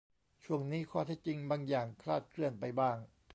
[0.43, 2.97] ข่าวนี้ข้อเท็จจริงบางอย่างคลาดเคลื่อนไปบ้าง